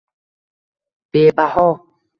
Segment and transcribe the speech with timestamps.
[1.11, 1.69] Bebaho—